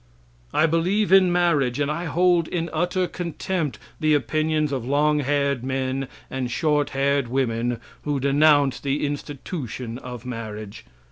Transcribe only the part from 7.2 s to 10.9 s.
women who denounce the institution of marriage.